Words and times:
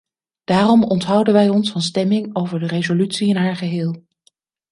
Daarom 0.43 0.83
onthouden 0.83 1.33
wij 1.33 1.49
ons 1.49 1.71
van 1.71 1.81
stemming 1.81 2.35
over 2.35 2.59
de 2.59 2.67
resolutie 2.67 3.27
in 3.27 3.35
haar 3.35 3.55
geheel. 3.55 4.03